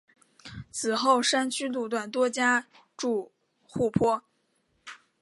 [0.71, 2.65] 此后山区路段多加
[2.97, 3.31] 筑
[3.67, 4.23] 护坡。